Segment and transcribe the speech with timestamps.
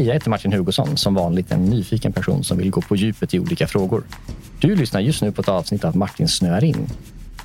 [0.00, 0.96] Hej, jag heter Martin Hugosson.
[0.96, 4.04] Som vanligt en nyfiken person som vill gå på djupet i olika frågor.
[4.60, 6.86] Du lyssnar just nu på ett avsnitt av Martin snöar in.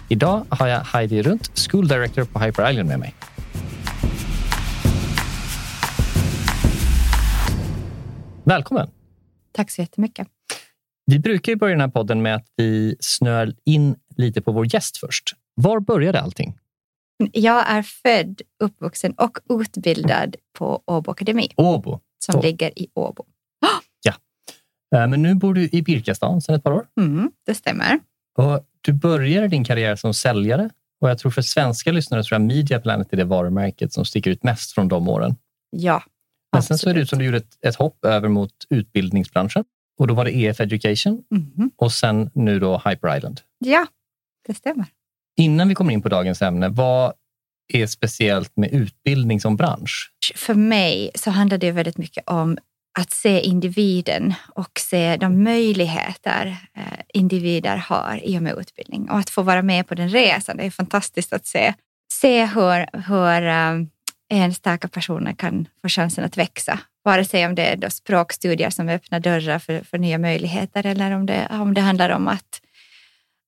[0.10, 3.16] Idag har jag Heidi Runt, School Director på Hyper Island med mig.
[8.44, 8.90] Välkommen!
[9.52, 10.28] Tack så jättemycket.
[11.06, 14.74] Vi brukar ju börja den här podden med att vi snör in lite på vår
[14.74, 15.34] gäst först.
[15.56, 16.58] Var började allting?
[17.32, 21.50] Jag är född, uppvuxen och utbildad på Åbo Akademi.
[21.58, 22.00] Åbo?
[22.26, 22.44] Som oh.
[22.44, 23.26] ligger i Åbo.
[24.04, 24.14] Ja.
[25.00, 26.88] Eh, men nu bor du i Birkastan sedan ett par år.
[27.00, 28.00] Mm, det stämmer.
[28.38, 30.70] Och du började din karriär som säljare
[31.02, 34.32] och jag tror för svenska lyssnare tror jag Media Planet är det varumärket som sticker
[34.32, 35.36] ut mest från de åren.
[35.70, 36.04] Ja,
[36.54, 39.66] Men sen så är det ut som du gjorde ett, ett hopp över mot utbildningsbranschen
[40.00, 41.72] och då var det EF Education mm.
[41.76, 43.42] och sen nu då Hyper Island.
[43.58, 43.88] Ja,
[44.48, 44.86] det stämmer.
[45.38, 47.14] Innan vi kommer in på dagens ämne, vad
[47.74, 50.12] är speciellt med utbildning som bransch?
[50.36, 52.58] För mig så handlar det väldigt mycket om
[53.00, 59.18] att se individen och se de möjligheter eh, individer har i och med utbildning och
[59.18, 60.58] att få vara med på den resan.
[60.58, 61.74] Det är fantastiskt att se,
[62.14, 63.88] se hur, hur eh,
[64.30, 66.80] enstaka personer kan få chansen att växa.
[67.04, 71.12] Vare sig om det är då språkstudier som öppnar dörrar för, för nya möjligheter eller
[71.12, 72.62] om det, om det handlar om att,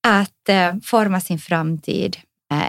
[0.08, 2.18] att eh, forma sin framtid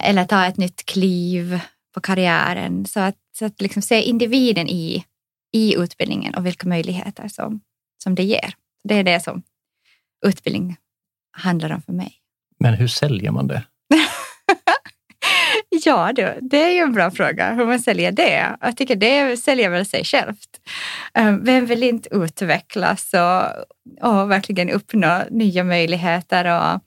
[0.03, 1.61] eller ta ett nytt kliv
[1.94, 2.86] på karriären.
[2.86, 5.05] Så att, så att liksom se individen i,
[5.53, 7.61] i utbildningen och vilka möjligheter som,
[8.03, 8.55] som det ger.
[8.84, 9.42] Det är det som
[10.27, 10.77] utbildning
[11.33, 12.12] handlar om för mig.
[12.61, 13.62] Men hur säljer man det?
[15.84, 18.56] ja, det, det är ju en bra fråga hur man säljer det.
[18.61, 20.61] Jag tycker det säljer väl sig självt.
[21.14, 23.42] Ehm, vem vill inte utvecklas och,
[24.09, 26.81] och verkligen uppnå nya möjligheter och,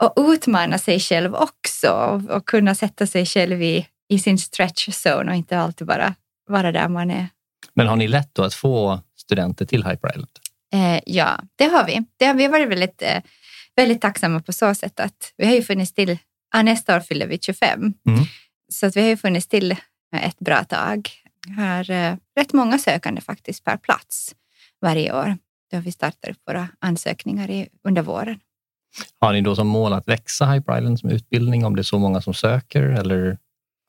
[0.00, 1.90] och utmana sig själv också
[2.30, 6.14] och, kunna sätta sig själv i, i sin stretch zone och inte alltid bara
[6.48, 7.28] vara där man är.
[7.74, 10.30] Men har ni lätt då att få studenter till Hyper Island?
[10.72, 12.04] Eh, ja, det har vi.
[12.16, 13.22] Det har vi varit väldigt, eh,
[13.76, 16.18] väldigt tacksamma på så sätt att vi har ju funnits till,
[16.54, 18.24] ah, nästa år fyller vi 25, mm.
[18.72, 19.76] så att vi har ju funnits till
[20.16, 21.10] ett bra tag.
[21.46, 24.34] Vi har eh, rätt många sökande faktiskt per plats
[24.80, 25.36] varje år
[25.72, 28.40] då vi startar upp våra ansökningar i, under våren.
[29.20, 31.98] Har ni då som mål att växa Hyper Island som utbildning om det är så
[31.98, 33.38] många som söker eller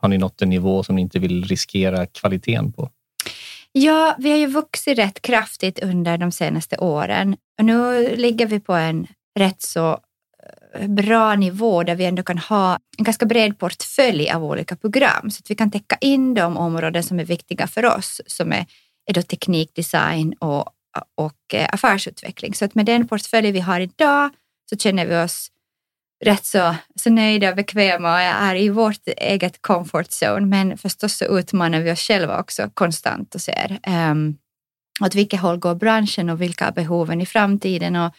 [0.01, 2.89] har ni nått en nivå som ni inte vill riskera kvaliteten på?
[3.71, 8.59] Ja, vi har ju vuxit rätt kraftigt under de senaste åren och nu ligger vi
[8.59, 9.07] på en
[9.39, 9.99] rätt så
[10.75, 15.31] eh, bra nivå där vi ändå kan ha en ganska bred portfölj av olika program
[15.31, 18.65] så att vi kan täcka in de områden som är viktiga för oss som är,
[19.05, 20.65] är då teknik, design och,
[21.17, 22.53] och eh, affärsutveckling.
[22.53, 24.29] Så att med den portfölj vi har idag
[24.71, 25.51] så känner vi oss
[26.25, 30.45] rätt så, så nöjda och bekväma och är i vårt eget comfort zone.
[30.45, 34.37] Men förstås så utmanar vi oss själva också konstant och ser um,
[35.01, 37.95] åt vilket håll går branschen och vilka är behoven i framtiden.
[37.95, 38.15] Och,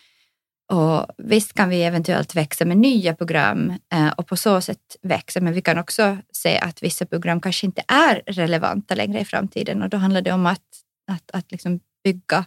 [0.72, 5.41] och visst kan vi eventuellt växa med nya program uh, och på så sätt växa,
[5.41, 9.82] men vi kan också se att vissa program kanske inte är relevanta längre i framtiden
[9.82, 10.66] och då handlar det om att,
[11.10, 12.44] att, att liksom bygga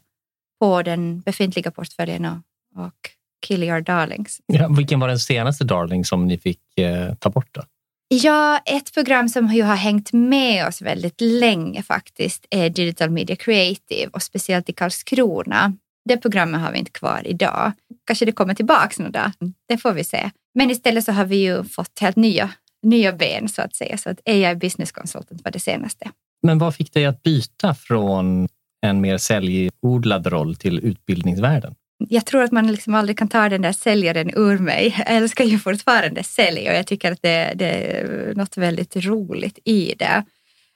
[0.60, 2.38] på den befintliga portföljen och,
[2.86, 3.15] och
[3.46, 4.40] Kill Your Darlings.
[4.46, 7.50] Ja, vilken var den senaste Darling som ni fick eh, ta bort?
[7.52, 7.62] Då?
[8.08, 13.36] Ja, ett program som ju har hängt med oss väldigt länge faktiskt är Digital Media
[13.36, 15.74] Creative och speciellt i Karlskrona.
[16.10, 17.72] Det programmet har vi inte kvar idag.
[18.08, 19.32] Kanske det kommer tillbaka någon dag.
[19.68, 20.30] Det får vi se.
[20.56, 22.50] Men istället så har vi ju fått helt nya,
[22.84, 23.98] nya ben så att säga.
[23.98, 26.12] Så att AI Business Consultant var det senaste.
[26.44, 28.48] Men vad fick dig att byta från
[28.82, 31.76] en mer säljodlad roll till utbildningsvärlden?
[31.98, 34.96] Jag tror att man liksom aldrig kan ta den där säljaren ur mig.
[34.98, 39.60] Jag älskar ju fortfarande sälj och jag tycker att det, det är något väldigt roligt
[39.66, 40.26] i det.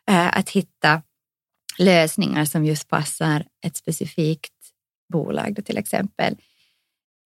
[0.09, 1.01] Eh, att hitta
[1.77, 4.53] lösningar som just passar ett specifikt
[5.13, 6.35] bolag till exempel.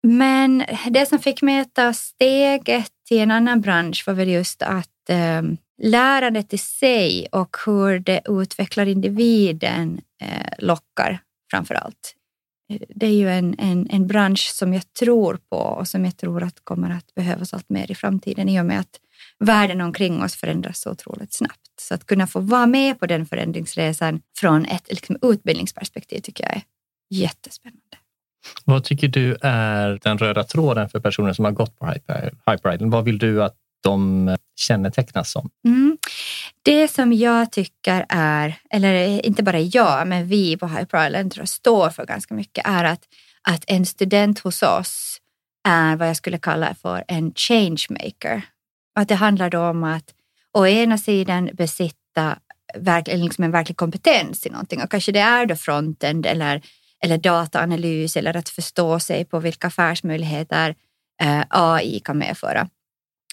[0.04, 4.62] Men det som fick mig att ta steget till en annan bransch var väl just
[4.62, 5.42] att eh,
[5.82, 11.22] lärandet i sig och hur det utvecklar individen eh, lockar
[11.52, 12.16] framför allt
[12.90, 16.44] det är ju en, en, en bransch som jag tror på och som jag tror
[16.44, 19.00] att kommer att behövas allt mer i framtiden i och med att
[19.40, 21.58] världen omkring oss förändras så otroligt snabbt.
[21.82, 26.56] Så att kunna få vara med på den förändringsresan från ett liksom, utbildningsperspektiv tycker jag
[26.56, 26.64] är
[27.10, 27.98] jättespännande.
[28.66, 32.74] Vad tycker du är den röda tråden för personer som har gått på Hyper, Hyper
[32.74, 32.92] Island?
[32.92, 35.50] Vad vill du att de kännetecknas som?
[35.66, 35.98] Mm.
[36.64, 41.90] Det som jag tycker är, eller inte bara jag, men vi på Hyper Island står
[41.90, 43.04] för ganska mycket är att,
[43.42, 45.18] att en student hos oss
[45.68, 48.42] är vad jag skulle kalla för en changemaker.
[48.96, 50.14] Att det handlar då om att
[50.54, 52.38] å ena sidan besitta
[52.76, 54.82] verklig, liksom en verklig kompetens i någonting.
[54.82, 56.62] Och kanske det är då frontend eller,
[57.04, 60.76] eller dataanalys eller att förstå sig på vilka affärsmöjligheter
[61.22, 62.70] eh, AI kan medföra.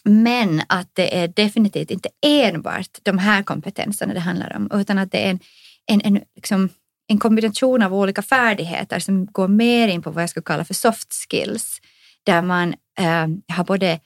[0.05, 5.13] Men att det är definitivt inte enbart de här kompetenserna det handlar om, utan att
[5.13, 5.41] det är en,
[5.87, 6.69] en, en, liksom,
[7.09, 10.75] en kombination av olika färdigheter som går mer in på vad jag skulle kalla för
[10.75, 11.81] soft skills,
[12.23, 14.01] där man eh, har både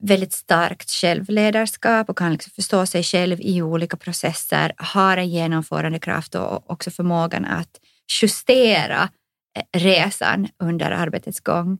[0.00, 6.34] väldigt starkt självledarskap och kan liksom förstå sig själv i olika processer, har en genomförandekraft
[6.34, 7.80] och också förmågan att
[8.22, 9.08] justera
[9.58, 11.78] eh, resan under arbetets gång.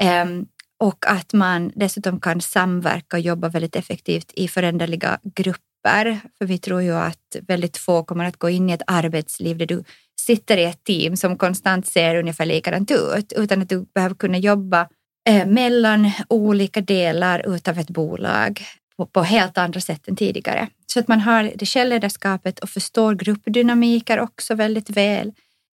[0.00, 0.46] Ehm,
[0.80, 6.20] och att man dessutom kan samverka och jobba väldigt effektivt i föränderliga grupper.
[6.38, 9.66] För vi tror ju att väldigt få kommer att gå in i ett arbetsliv där
[9.66, 9.84] du
[10.20, 14.38] sitter i ett team som konstant ser ungefär likadant ut, utan att du behöver kunna
[14.38, 14.88] jobba
[15.28, 18.62] eh, mellan olika delar utav ett bolag
[18.96, 20.68] på, på, helt andra sätt än tidigare.
[20.86, 25.32] Så att man har det självledarskapet och förstår gruppdynamiker också väldigt väl.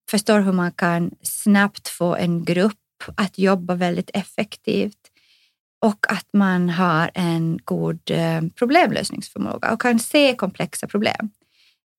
[0.09, 5.11] Förstår hur man kan snabbt få en grupp att jobba väldigt effektivt
[5.81, 11.29] och att man har en god eh, problemlösningsförmåga och kan se komplexa problem.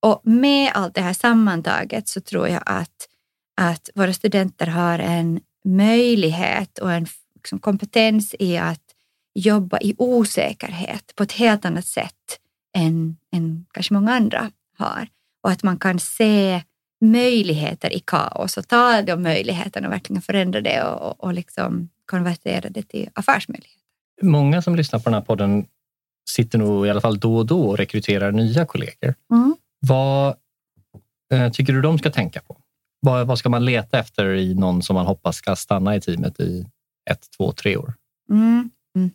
[0.03, 3.09] Och med allt det här sammantaget så tror jag att,
[3.61, 8.83] att våra studenter har en möjlighet och en liksom, kompetens i att
[9.35, 12.39] jobba i osäkerhet på ett helt annat sätt
[12.77, 15.09] än, än kanske många andra har.
[15.43, 16.63] Och att man kan se
[17.01, 22.69] möjligheter i kaos och ta de möjligheterna och verkligen förändra det och, och liksom konvertera
[22.71, 23.83] det till affärsmöjligheter.
[24.23, 25.67] Många som lyssnar på den här podden
[26.31, 29.15] sitter nog i alla fall då och då och rekryterar nya kollegor.
[29.33, 29.57] Mm.
[29.81, 30.37] Vad
[31.33, 32.57] eh, tycker du de ska tänka på?
[33.01, 36.41] Vad, vad, ska man leta efter i någon som man hoppas ska stanna i teamet
[36.41, 36.67] i
[37.11, 37.95] ett, två, tre år?
[38.31, 38.71] Mm.
[38.97, 39.11] Mm.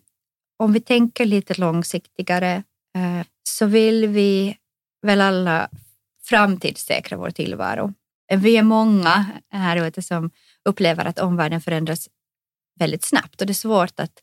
[0.58, 2.64] Om vi tänker lite långsiktigare
[2.96, 4.58] eh, så vill vi
[5.02, 5.70] väl alla
[6.26, 7.94] framtidssäkra vår tillvaro.
[8.38, 10.32] Vi är många här ute som
[10.70, 12.10] upplever att omvärlden förändras
[12.80, 14.22] väldigt snabbt och det är svårt att,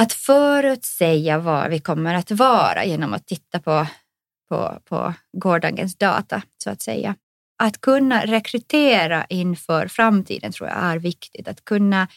[0.00, 3.86] att förutsäga var vi kommer att vara genom att titta på,
[4.48, 7.14] på, på gårdagens data så att säga.
[7.62, 11.48] Att kunna rekrytera inför framtiden tror jag är viktigt.
[11.48, 12.08] Att kunna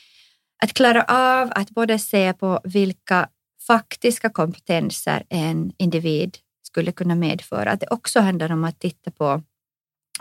[0.63, 3.29] att klara av att både se på vilka
[3.67, 6.37] faktiska kompetenser en individ
[6.71, 7.71] skulle kunna medföra.
[7.71, 9.43] Att det också handlar om att titta på,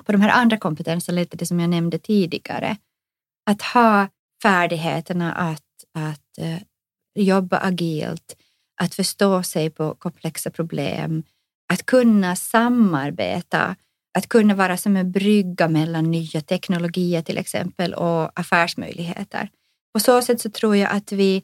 [0.04, 2.76] på de här andra kompetenserna, lite det som jag nämnde tidigare.
[3.50, 4.08] Att ha
[4.42, 6.58] färdigheterna att, att uh,
[7.14, 8.36] jobba agilt,
[8.80, 11.22] att förstå sig på komplexa problem,
[11.72, 13.76] att kunna samarbeta,
[14.18, 19.50] att kunna vara som en brygga mellan nya teknologier till exempel och affärsmöjligheter.
[19.92, 21.42] På så sätt så tror jag att vi,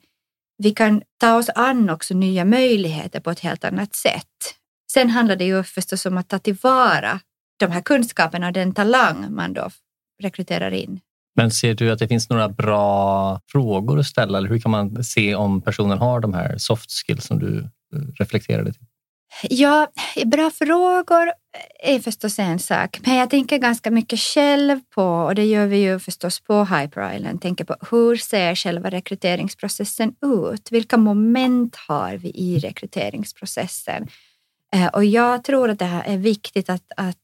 [0.58, 4.56] vi kan ta oss an också nya möjligheter på ett helt annat sätt.
[4.96, 7.20] Sen handlar det ju förstås om att ta tillvara
[7.60, 9.70] de här kunskaperna och den talang man då
[10.22, 11.00] rekryterar in.
[11.34, 14.38] Men ser du att det finns några bra frågor att ställa?
[14.38, 18.00] Eller hur kan man se om personen har de här soft skills som du eh,
[18.18, 18.82] reflekterade till?
[19.42, 19.88] Ja,
[20.24, 21.32] bra frågor
[21.84, 25.76] är förstås en sak, men jag tänker ganska mycket själv på, och det gör vi
[25.76, 30.72] ju förstås på Hyper Island, tänker på hur ser själva rekryteringsprocessen ut?
[30.72, 34.08] Vilka moment har vi i rekryteringsprocessen?
[34.74, 37.16] Eh, och jag tror att det här är viktigt att, att,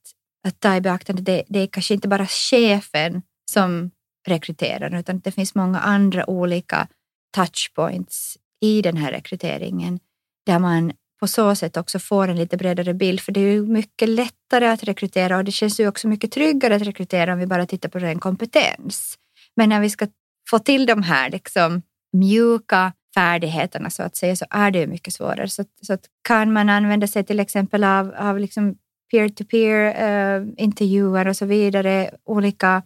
[0.49, 1.23] att ta i beaktande.
[1.23, 3.91] Det, det är kanske inte bara chefen som
[4.29, 6.89] rekryterar, utan det finns många andra olika
[7.37, 10.01] touchpoints i den här rekryteringen
[10.47, 13.21] där man på så sätt också får en lite bredare bild.
[13.21, 16.77] För det är ju mycket lättare att rekrytera och det känns ju också mycket tryggare
[16.77, 19.19] att rekrytera om vi bara tittar på ren kompetens.
[19.57, 20.07] Men när vi ska
[20.51, 21.83] få till de här liksom
[22.13, 25.49] mjuka färdigheterna så att säga så är det ju mycket svårare.
[25.49, 28.77] Så, så att kan man använda sig till exempel av, av liksom
[29.13, 32.83] peer-to-peer uh, intervjuer och så vidare, olika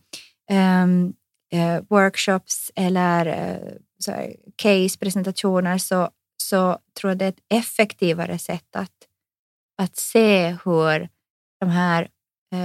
[0.85, 1.15] um,
[1.55, 8.93] uh, workshops eller uh, case-presentationer så, så tror jag det är ett effektivare sätt att,
[9.83, 11.09] att se hur
[11.61, 12.09] de här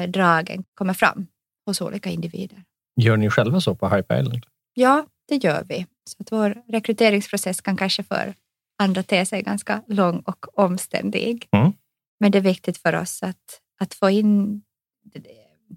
[0.07, 1.27] dragen kommer fram
[1.65, 2.63] hos olika individer.
[2.95, 4.45] Gör ni själva så på Hype Island?
[4.73, 5.85] Ja, det gör vi.
[6.11, 8.33] Så att vår rekryteringsprocess kan kanske för
[8.79, 11.47] andra te sig ganska lång och omständig.
[11.51, 11.73] Mm.
[12.19, 14.61] Men det är viktigt för oss att, att få in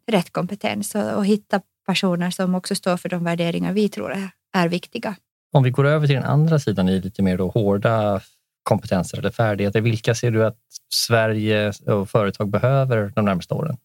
[0.07, 4.31] rätt kompetens och, och hitta personer som också står för de värderingar vi tror är,
[4.53, 5.17] är viktiga.
[5.53, 8.21] Om vi går över till den andra sidan i lite mer då hårda
[8.63, 9.81] kompetenser eller färdigheter.
[9.81, 10.59] Vilka ser du att
[10.95, 13.77] Sverige och företag behöver de närmaste åren?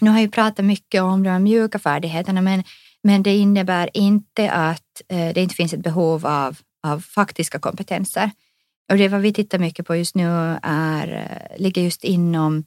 [0.00, 2.64] Nu har jag pratat mycket om de mjuka färdigheterna, men
[3.02, 8.30] men det innebär inte att eh, det inte finns ett behov av, av faktiska kompetenser.
[8.92, 12.64] Och det vad vi tittar mycket på just nu är, eh, ligger just inom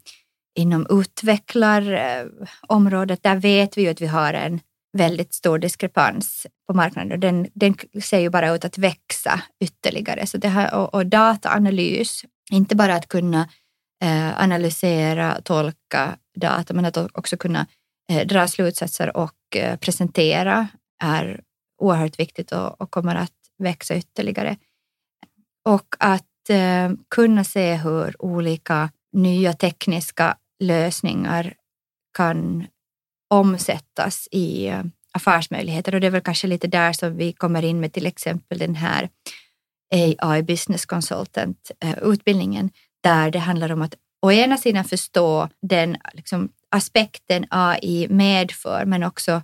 [0.56, 4.60] inom utvecklarområdet, eh, där vet vi ju att vi har en
[4.98, 10.28] väldigt stor diskrepans på marknaden och den, den ser ju bara ut att växa ytterligare.
[10.28, 13.50] Så det här, och, och dataanalys, inte bara att kunna
[14.04, 17.68] eh, analysera, tolka data, men att också kunna
[18.10, 20.67] eh, dra slutsatser och Eh, presentera
[21.03, 21.41] är
[21.81, 24.57] oerhört viktigt och, och, kommer att växa ytterligare.
[25.65, 31.53] Och att eh, kunna se hur olika nya tekniska lösningar
[32.17, 32.67] kan
[33.29, 34.83] omsättas i eh,
[35.13, 38.57] affärsmöjligheter och det är väl kanske lite där som vi kommer in med till exempel
[38.57, 39.10] den här
[40.22, 42.72] AI Business Consultant-utbildningen, eh,
[43.03, 49.03] där det handlar om att å ena sidan förstå den liksom, aspekten AI medför men
[49.03, 49.42] också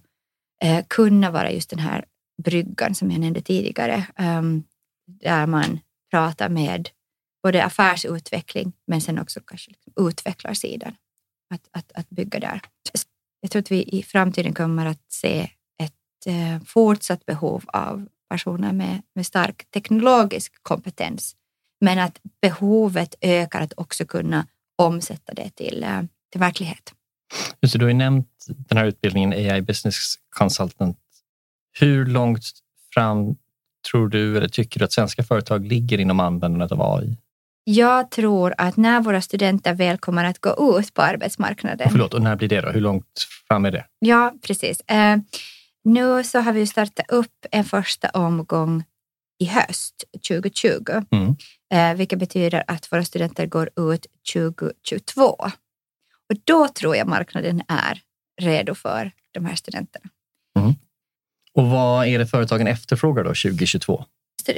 [0.63, 2.05] eh, kunna vara just den här
[2.43, 4.63] bryggan som jag nämnde tidigare um,
[5.07, 5.79] där man
[6.11, 6.89] pratar med
[7.43, 10.95] både affärsutveckling men sen också kanske liksom utvecklarsidan.
[11.53, 12.61] Att, att, att bygga där.
[13.41, 15.49] Jag tror att vi i framtiden kommer att se
[15.83, 21.35] ett eh, fortsatt behov av personer med, med stark teknologisk kompetens.
[21.81, 26.93] Men att behovet ökar att också kunna omsätta det till, eh, till verklighet.
[27.61, 30.97] Just du har ju nämnt den här utbildningen AI Business Consultant.
[31.79, 32.43] Hur långt
[32.93, 33.35] fram
[33.91, 37.17] tror du eller tycker du att svenska företag ligger inom användandet av AI?
[37.63, 41.85] Jag tror att när våra studenter väl kommer att gå ut på arbetsmarknaden.
[41.85, 42.69] Och förlåt, och när blir det då?
[42.69, 43.85] Hur långt fram är det?
[43.99, 44.81] Ja, precis.
[44.81, 45.17] Eh,
[45.83, 48.83] nu så har vi startat upp en första omgång
[49.39, 51.35] i höst 2020, mm.
[51.73, 55.35] eh, vilket betyder att våra studenter går ut 2022.
[56.29, 58.01] Och då tror jag marknaden är
[58.41, 60.09] redo för de här studenterna.
[60.59, 60.73] Mm.
[61.53, 64.05] Och vad är det företagen efterfrågar då 2022?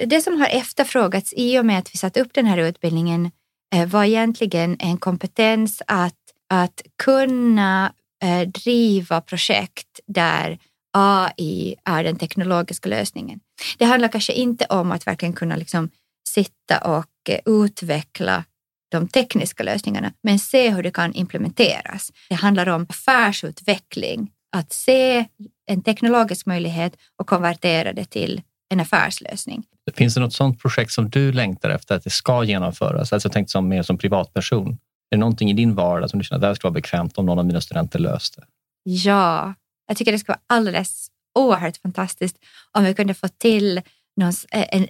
[0.06, 3.32] Det som har efterfrågats i och med att vi satt upp den här utbildningen
[3.76, 6.16] eh, var egentligen en kompetens att,
[6.50, 10.60] att kunna eh, driva projekt där
[10.98, 13.40] AI är den teknologiska lösningen.
[13.78, 15.90] Det handlar kanske inte om att verkligen kunna liksom
[16.30, 18.44] sitta och eh, utveckla
[18.92, 22.12] de tekniska lösningarna, men se hur det kan implementeras.
[22.30, 25.26] Det handlar om affärsutveckling, att se
[25.66, 29.64] en teknologisk möjlighet och konvertera det till en affärslösning.
[29.94, 33.14] Finns det något sådant projekt som du längtar efter att det ska genomföras?
[33.14, 34.70] Alltså tänkt som mer som privatperson.
[34.70, 37.18] Är det någonting i din vardag som du känner att det här skulle vara bekvämt
[37.18, 38.44] om någon av mina studenter löste?
[38.84, 39.54] Ja,
[39.88, 41.08] jag tycker det skulle vara alldeles
[41.40, 42.38] oerhört fantastiskt
[42.72, 43.82] om vi kunde få till
[44.18, 44.88] någon, en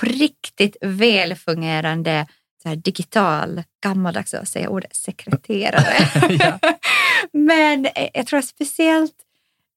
[0.00, 2.26] på riktigt välfungerande
[2.64, 6.28] så här digital, gammaldags att säga ordet, sekreterare.
[7.32, 9.14] Men jag tror speciellt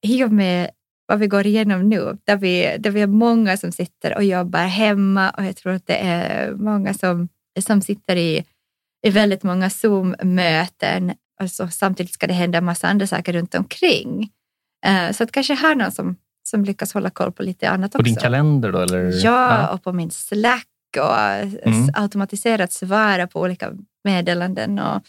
[0.06, 0.70] i och med
[1.06, 4.64] vad vi går igenom nu, där vi, där vi är många som sitter och jobbar
[4.64, 7.28] hemma och jag tror att det är många som,
[7.60, 8.44] som sitter i,
[9.06, 11.12] i väldigt många Zoom-möten.
[11.40, 14.30] Alltså, samtidigt ska det hända en massa andra saker runt omkring.
[14.86, 17.98] Uh, så att kanske här någon som, som lyckas hålla koll på lite annat också.
[17.98, 18.78] På din kalender då?
[18.78, 19.04] Eller?
[19.04, 20.66] Ja, ja, och på min Slack
[21.00, 21.18] och
[21.68, 21.90] mm.
[21.94, 23.72] automatiserat svara på olika
[24.04, 25.02] meddelanden och,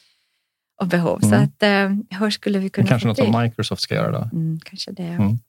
[0.82, 1.24] och behov.
[1.24, 1.30] Mm.
[1.30, 4.30] Så att, uh, hur skulle vi kunna Kanske något som Microsoft ska göra då?
[4.34, 5.04] Mm, kanske det.
[5.04, 5.40] Mm.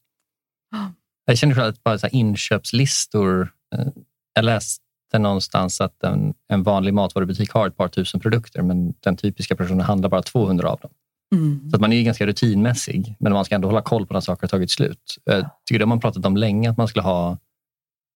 [1.24, 3.52] Jag känner själv att bara så inköpslistor.
[3.74, 3.86] Eh,
[4.34, 9.16] jag läste någonstans att en, en vanlig matvarubutik har ett par tusen produkter, men den
[9.16, 10.90] typiska personen handlar bara 200 av dem.
[11.34, 11.70] Mm.
[11.70, 14.42] Så att man är ganska rutinmässig, men man ska ändå hålla koll på när saker
[14.42, 15.16] har tagit slut.
[15.24, 17.38] Jag tycker det har man pratat om länge, att man skulle ha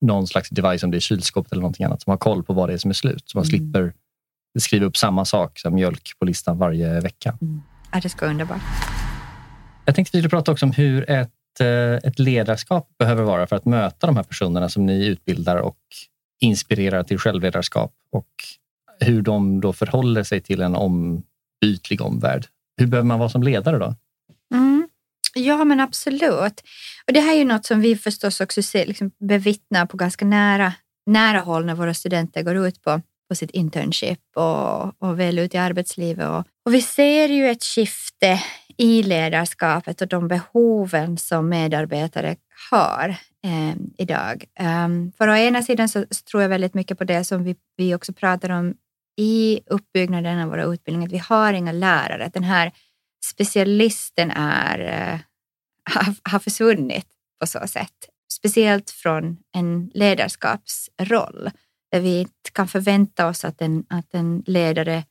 [0.07, 2.69] någon slags device, om det är kylskåpet eller någonting annat, som har koll på vad
[2.69, 3.23] det är som är slut.
[3.27, 3.51] Så man mm.
[3.51, 3.93] slipper
[4.59, 7.39] skriva upp samma sak som mjölk på listan varje vecka.
[7.43, 7.63] Mm.
[7.93, 8.63] Ja, det ska vara underbart.
[9.85, 11.31] Jag tänkte vi skulle prata också om hur ett
[11.61, 15.79] Eh, ett ledarskap behöver vara för att möta de här personerna som ni utbildar och
[16.41, 18.29] inspirerar till självledarskap och
[19.01, 22.47] hur de då förhåller sig till en ombytlig omvärld.
[22.77, 23.95] Hur behöver man vara som ledare då?
[25.35, 26.61] Ja, men absolut.
[27.07, 30.25] Och Det här är ju något som vi förstås också ser, liksom bevittnar på ganska
[30.25, 30.73] nära,
[31.07, 35.55] nära håll när våra studenter går ut på, på sitt internship och, och väl ut
[35.55, 36.29] i arbetslivet.
[36.29, 38.43] Och, och vi ser ju ett skifte
[38.77, 42.37] i ledarskapet och de behoven som medarbetare
[42.71, 43.09] har
[43.45, 44.45] eh, idag.
[44.61, 47.95] Um, för å ena sidan så tror jag väldigt mycket på det som vi, vi
[47.95, 48.75] också pratar om
[49.17, 52.31] i uppbyggnaden av våra utbildningar, att vi har inga lärare.
[52.35, 52.73] Den här
[53.31, 55.21] specialisten är, eh,
[55.95, 57.07] har, har försvunnit
[57.41, 58.09] på så sätt.
[58.33, 61.51] Speciellt från en ledarskapsroll
[61.93, 65.05] där vi inte kan förvänta oss att en, att en ledare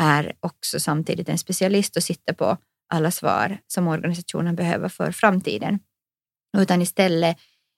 [0.00, 2.56] är också samtidigt en specialist och sitter på
[2.88, 5.78] alla svar som organisationen behöver för framtiden,
[6.58, 7.36] utan istället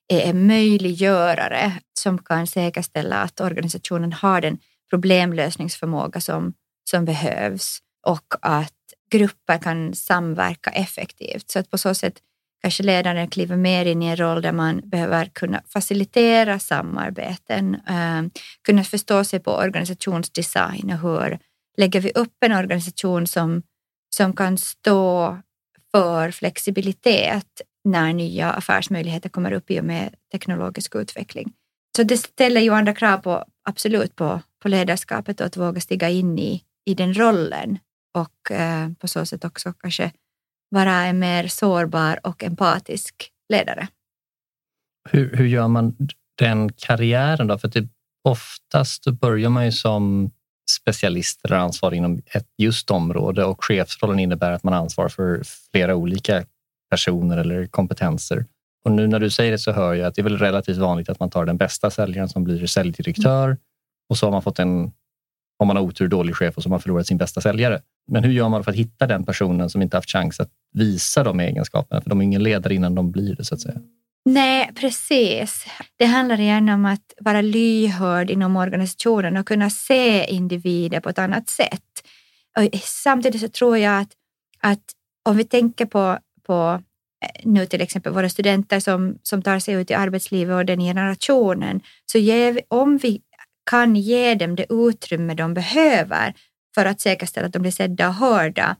[0.08, 4.58] är en möjliggörare som kan säkerställa att organisationen har den
[4.90, 6.54] problemlösningsförmåga som,
[6.90, 8.79] som behövs och att
[9.10, 11.50] grupper kan samverka effektivt.
[11.50, 12.14] Så att på så sätt
[12.62, 18.22] kanske ledaren kliver mer in i en roll där man behöver kunna facilitera samarbeten, eh,
[18.62, 21.38] kunna förstå sig på organisationsdesign och hur
[21.76, 23.62] lägger vi upp en organisation som,
[24.14, 25.38] som kan stå
[25.92, 31.52] för flexibilitet när nya affärsmöjligheter kommer upp i och med teknologisk utveckling.
[31.96, 36.08] Så det ställer ju andra krav på, absolut på, på ledarskapet och att våga stiga
[36.08, 37.78] in i, i den rollen
[38.14, 40.12] och eh, på så sätt också kanske
[40.70, 43.88] vara en mer sårbar och empatisk ledare.
[45.10, 45.96] Hur, hur gör man
[46.38, 47.58] den karriären då?
[47.58, 47.88] För det,
[48.24, 50.30] oftast börjar man ju som
[50.70, 55.94] specialist eller ansvarig inom ett just område och chefsrollen innebär att man ansvarar för flera
[55.94, 56.44] olika
[56.90, 58.46] personer eller kompetenser.
[58.84, 61.08] Och nu när du säger det så hör jag att det är väl relativt vanligt
[61.08, 63.58] att man tar den bästa säljaren som blir säljdirektör mm.
[64.08, 64.92] och så har man fått en,
[65.60, 67.80] om man har otur, dålig chef och som har förlorat sin bästa säljare.
[68.08, 71.24] Men hur gör man för att hitta den personen som inte haft chans att visa
[71.24, 72.00] de egenskaperna?
[72.00, 73.80] För de är ingen ledare innan de blir det så att säga.
[74.24, 75.66] Nej, precis.
[75.98, 81.18] Det handlar gärna om att vara lyhörd inom organisationen och kunna se individer på ett
[81.18, 81.82] annat sätt.
[82.58, 84.12] Och samtidigt så tror jag att,
[84.60, 84.84] att
[85.28, 86.82] om vi tänker på, på
[87.24, 90.80] eh, nu till exempel våra studenter som, som tar sig ut i arbetslivet och den
[90.80, 93.20] generationen, så vi, om vi
[93.70, 96.34] kan ge dem det utrymme de behöver
[96.74, 98.76] för att säkerställa att de blir sedda och hörda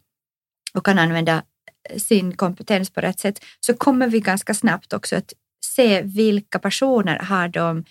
[0.75, 1.43] och kan använda
[1.91, 5.33] eh, sin kompetens på rätt sätt så kommer vi ganska snabbt också att
[5.65, 7.85] se vilka personer har de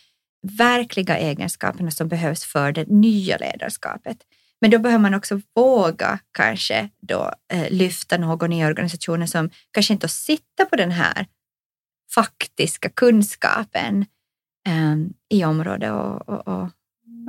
[0.48, 4.18] verkliga egenskaperna som behövs för det nya ledarskapet.
[4.62, 9.94] Men då behöver man också våga kanske då eh, lyfta någon i organisationen som kanske
[9.94, 11.28] inte sitter på den här
[12.14, 14.06] faktiska kunskapen
[14.68, 14.96] eh,
[15.30, 16.70] i området och, och, och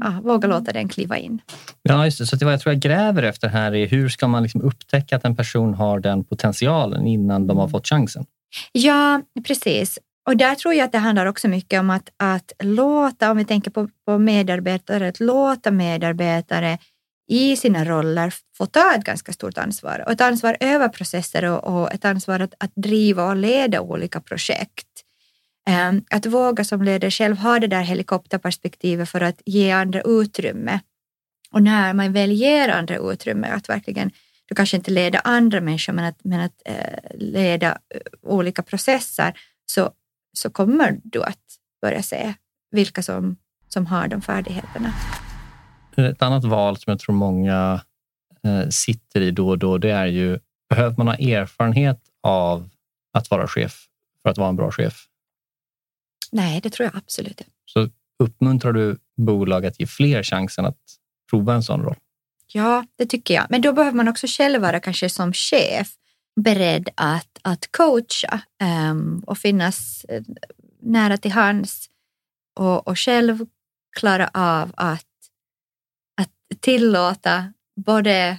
[0.00, 1.40] ja, våga låta den kliva in.
[1.83, 2.26] Ja, just det.
[2.26, 5.16] Så det vad jag tror jag gräver efter här är hur ska man liksom upptäcka
[5.16, 7.70] att en person har den potentialen innan de har mm.
[7.70, 8.24] fått chansen?
[8.72, 9.98] Ja, precis.
[10.29, 13.44] Och där tror jag att det handlar också mycket om att, att låta, om vi
[13.44, 16.79] tänker på, på medarbetare, att låta medarbetare
[17.31, 21.64] i sina roller få ta ett ganska stort ansvar och ett ansvar över processer och,
[21.64, 24.87] och ett ansvar att, att driva och leda olika projekt.
[25.68, 30.81] Ehm, att våga som ledare själv ha det där helikopterperspektivet för att ge andra utrymme.
[31.53, 34.11] Och när man väl ger andra utrymme, att verkligen,
[34.46, 39.35] du kanske inte leda andra människor, men att, men att eh, leda eh, olika processer,
[39.66, 39.90] så,
[40.33, 41.38] så kommer du att
[41.83, 42.35] börja se
[42.70, 43.37] vilka som,
[43.68, 44.92] som har de färdigheterna.
[45.96, 47.81] Eh, ett annat val som jag tror många
[48.44, 52.68] eh, sitter i då och då, det är ju, behöver man ha erfarenhet av
[53.12, 53.87] att vara chef
[54.23, 55.10] för att vara en bra chef?
[56.33, 57.53] Nej, det tror jag absolut inte.
[57.64, 57.88] Så
[58.19, 60.79] uppmuntrar du bolag att ge fler chansen att
[61.31, 61.97] prova en sån roll?
[62.47, 63.47] Ja, det tycker jag.
[63.51, 65.88] Men då behöver man också själv vara kanske som chef
[66.40, 68.40] beredd att, att coacha
[68.90, 70.23] um, och finnas uh,
[70.83, 71.90] nära till hands
[72.57, 73.47] och, och själv
[73.97, 75.07] klara av att,
[76.21, 78.38] att tillåta både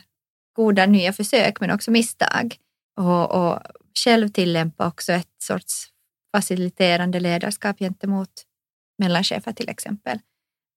[0.56, 2.56] goda nya försök men också misstag
[2.98, 3.60] och, och
[4.04, 5.88] själv tillämpa också ett sorts
[6.36, 8.30] faciliterande ledarskap gentemot
[8.98, 10.20] mellanchefer till exempel,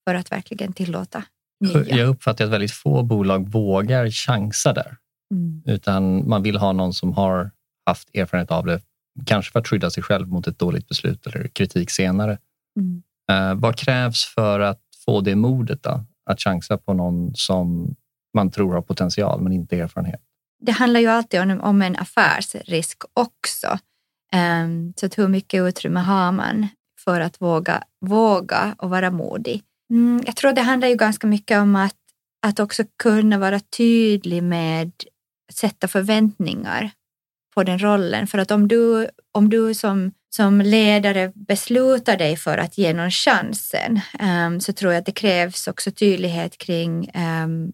[0.09, 1.25] för att verkligen tillåta
[1.61, 1.97] nya.
[1.97, 4.97] Jag uppfattar att väldigt få bolag vågar chansa där,
[5.35, 5.63] mm.
[5.67, 7.51] utan man vill ha någon som har
[7.87, 8.81] haft erfarenhet av det,
[9.27, 12.39] kanske för att skydda sig själv mot ett dåligt beslut eller kritik senare.
[12.81, 13.03] Mm.
[13.31, 16.05] Eh, vad krävs för att få det modet då?
[16.31, 17.95] Att chansa på någon som
[18.35, 20.21] man tror har potential men inte erfarenhet?
[20.61, 23.79] Det handlar ju alltid om, om en affärsrisk också.
[24.35, 26.69] Ehm, så att hur mycket utrymme har man
[27.05, 29.63] för att våga, våga och vara modig?
[29.91, 31.97] Mm, jag tror det handlar ju ganska mycket om att,
[32.47, 34.93] att också kunna vara tydlig med
[35.49, 36.91] att sätta förväntningar
[37.55, 38.27] på den rollen.
[38.27, 43.11] För att om du, om du som, som ledare beslutar dig för att ge någon
[43.11, 47.73] chansen um, så tror jag att det krävs också tydlighet kring um,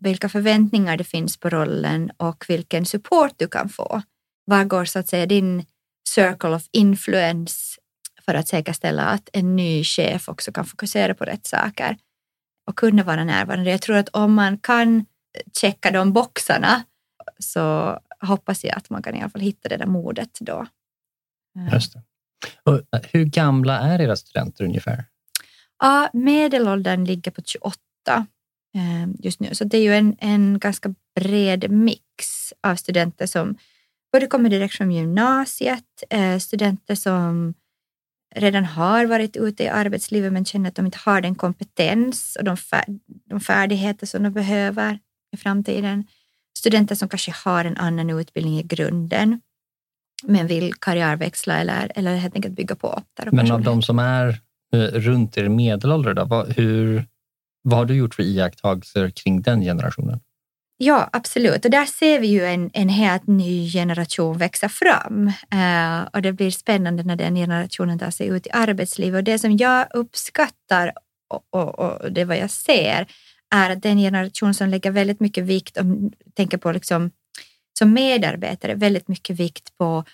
[0.00, 4.02] vilka förväntningar det finns på rollen och vilken support du kan få.
[4.44, 5.64] Var går så att säga din
[6.08, 7.80] circle of influence
[8.24, 11.96] för att säkerställa att en ny chef också kan fokusera på rätt saker
[12.66, 13.70] och kunna vara närvarande.
[13.70, 15.04] Jag tror att om man kan
[15.60, 16.82] checka de boxarna
[17.38, 20.66] så hoppas jag att man kan i alla fall hitta det där modet då.
[21.72, 22.02] Just det.
[22.62, 25.04] Och eh, hur gamla är era studenter ungefär?
[25.78, 27.76] Ja, medelåldern ligger på 28
[28.74, 33.56] eh, just nu, så det är ju en, en ganska bred mix av studenter som
[34.12, 37.54] både kommer direkt från gymnasiet, eh, studenter som
[38.34, 42.44] redan har varit ute i arbetslivet men känner att de inte har den kompetens och
[42.44, 44.98] de, fär, de färdigheter som de behöver
[45.32, 46.04] i framtiden.
[46.58, 49.40] studenter som kanske har en annan utbildning i grunden
[50.24, 53.02] men vill karriärväxla eller, eller helt enkelt bygga på.
[53.32, 54.28] men av de som är
[54.72, 57.06] eh, runt er medelålder, då, vad, hur,
[57.62, 60.20] vad har du gjort för iakttagelser kring den generationen?
[60.84, 61.64] Ja, absolut.
[61.64, 65.28] Och där ser vi ju en, en helt ny generation växa fram.
[65.28, 69.18] Eh, och det blir spännande när den generationen tar sig ut i arbetslivet.
[69.18, 70.92] Och det som jag uppskattar
[71.30, 73.06] och, och, och det vad jag ser
[73.54, 77.10] är att den generation som lägger väldigt mycket vikt, om tänker på liksom,
[77.78, 80.04] som medarbetare, väldigt mycket vikt på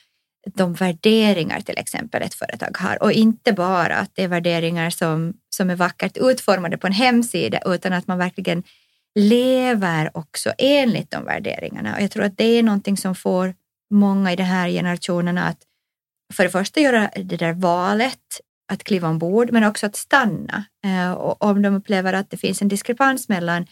[0.54, 5.34] de värderingar till exempel ett företag har och inte bara att det är värderingar som,
[5.50, 8.62] som är vackert utformade på en hemsida utan att man verkligen
[9.18, 11.94] lever också enligt de värderingarna.
[11.96, 13.54] Och jag tror att det är någonting som får
[13.90, 15.58] många i den här generationen att
[16.34, 18.40] för det första göra det där valet
[18.72, 20.64] att kliva ombord men också att stanna.
[20.84, 23.66] Eh, och om de upplever att det finns en diskrepans mellan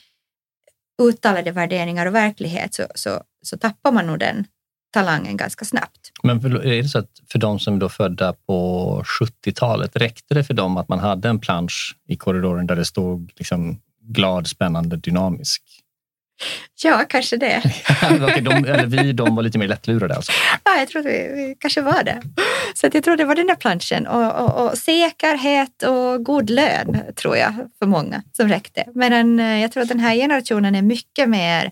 [1.02, 4.46] uttalade värderingar och verklighet så, så, så tappar man nog den
[4.92, 6.12] talangen ganska snabbt.
[6.22, 10.54] Men är det så att för de som är födda på 70-talet, räckte det för
[10.54, 15.62] dem att man hade en plansch i korridoren där det stod liksom glad, spännande, dynamisk?
[16.82, 17.62] Ja, kanske det.
[18.22, 20.32] okay, de, eller vi de var lite mer lättlurade alltså?
[20.64, 22.22] Ja, jag tror vi, vi kanske var det.
[22.74, 27.00] Så jag tror det var den där planschen och, och, och, säkerhet och god lön
[27.16, 28.84] tror jag för många som räckte.
[28.94, 31.70] Men eh, jag tror att den här generationen är mycket mer,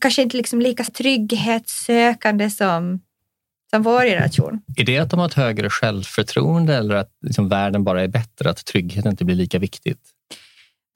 [0.00, 3.00] kanske inte liksom lika trygghetssökande som,
[3.70, 4.60] som vår generation.
[4.76, 8.50] Är det att de har ett högre självförtroende eller att liksom världen bara är bättre,
[8.50, 10.15] att tryggheten inte blir lika viktigt?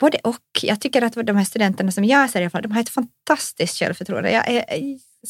[0.01, 0.39] Både och.
[0.63, 2.89] Jag tycker att de här studenterna som jag ser i alla fall, de har ett
[2.89, 4.31] fantastiskt självförtroende.
[4.31, 4.65] Jag, är,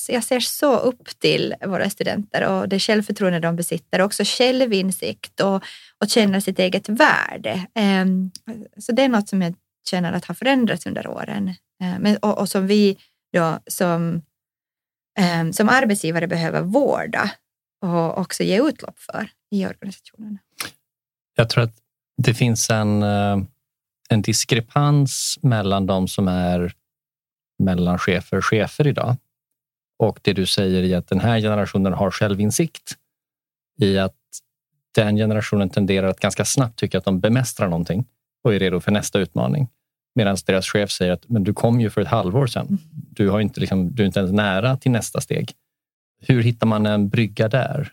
[0.09, 5.65] jag ser så upp till våra studenter och det självförtroende de besitter, också självinsikt och,
[5.99, 7.67] och känna sitt eget värde.
[7.75, 8.31] Ehm,
[8.79, 9.55] så det är något som jag
[9.91, 12.99] känner att har förändrats under åren ehm, men, och, och, som vi
[13.33, 14.23] då som,
[15.19, 17.31] ehm, som arbetsgivare behöver vårda
[17.83, 20.39] och också ge utlopp för i organisationen.
[21.35, 21.77] Jag tror att
[22.23, 23.45] det finns en uh
[24.11, 26.73] en diskrepans mellan de som är
[27.59, 29.17] mellanchefer och chefer idag
[29.99, 32.97] och det du säger i att den här generationen har självinsikt
[33.81, 34.17] i att
[34.95, 38.05] den generationen tenderar att ganska snabbt tycka att de bemästrar någonting
[38.45, 39.69] och är redo för nästa utmaning.
[40.15, 42.67] Medan deras chef säger att men du kom ju för ett halvår sedan.
[42.67, 42.79] Mm.
[42.91, 45.53] Du, har inte liksom, du är inte ens nära till nästa steg.
[46.21, 47.93] Hur hittar man en brygga där?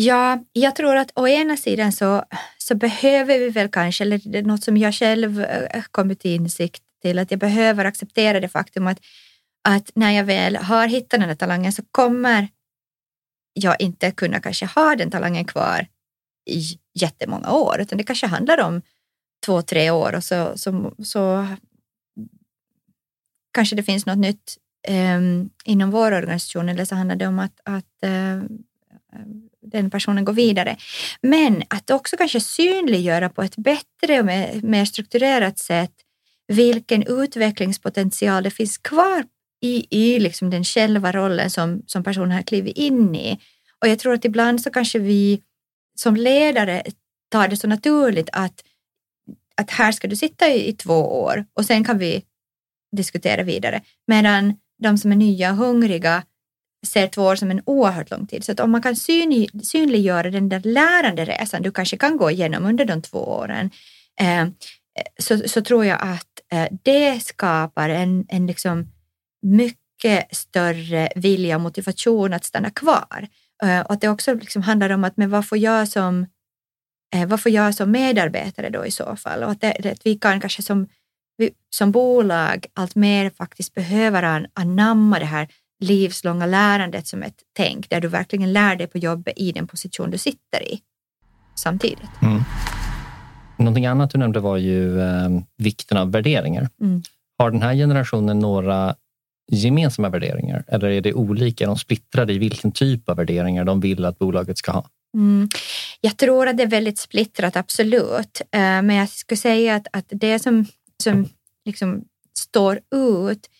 [0.00, 2.24] Ja, jag tror att å ena sidan så,
[2.58, 6.30] så behöver vi väl kanske, eller det är något som jag själv eh, kommit till
[6.30, 8.98] insikt till, att jag behöver acceptera det faktum att,
[9.68, 12.48] att när jag väl har hittat den här talangen så kommer
[13.52, 15.86] jag inte kunna kanske ha den talangen kvar
[16.50, 16.62] i
[16.94, 18.82] jättemånga år, utan det kanske handlar om
[19.46, 21.46] två, tre år och så, så, så
[23.52, 24.56] kanske det finns något nytt
[24.88, 28.42] um, inom vår organisation eller så handlar det om att, att uh,
[29.70, 30.76] den personen går vidare.
[31.22, 34.26] Men att också kanske synliggöra på ett bättre och
[34.64, 35.92] mer strukturerat sätt
[36.48, 39.24] vilken utvecklingspotential det finns kvar
[39.60, 43.38] i, i liksom den själva rollen som, som personen har klivit in i.
[43.82, 45.42] Och jag tror att ibland så kanske vi
[45.94, 46.82] som ledare
[47.30, 48.64] tar det så naturligt att,
[49.56, 52.24] att här ska du sitta i, i två år och sen kan vi
[52.96, 53.82] diskutera vidare.
[54.06, 56.22] Medan de som är nya och hungriga
[56.86, 58.44] ser två år som en oerhört lång tid.
[58.44, 62.66] Så att om man kan syn, synliggöra den där läranderesan du kanske kan gå igenom
[62.66, 63.70] under de två åren
[64.20, 64.48] eh,
[65.18, 68.92] så, så tror jag att eh, det skapar en, en liksom
[69.42, 73.28] mycket större vilja och motivation att stanna kvar.
[73.62, 76.26] Eh, och att det också liksom handlar om att men vad får jag som
[77.14, 79.42] eh, vad får jag som medarbetare då i så fall?
[79.42, 80.88] Och att, det, att vi kan kanske som,
[81.70, 85.48] som bolag allt mer faktiskt behöver anamma det här
[85.80, 90.10] livslånga lärandet som ett tänk där du verkligen lär dig på jobbet i den position
[90.10, 90.80] du sitter i
[91.54, 92.22] samtidigt.
[92.22, 92.42] Mm.
[93.56, 96.68] Någonting annat du nämnde var ju eh, vikten av värderingar.
[96.80, 97.02] Mm.
[97.38, 98.94] Har den här generationen några
[99.50, 101.64] gemensamma värderingar eller är det olika?
[101.64, 104.88] Är de splittrade i vilken typ av värderingar de vill att bolaget ska ha?
[105.14, 105.48] Mm.
[106.00, 108.40] Jag tror att det är väldigt splittrat, absolut.
[108.50, 110.66] Eh, men jag skulle säga att, att det som,
[111.02, 111.28] som
[111.64, 112.04] liksom
[112.38, 113.50] står ut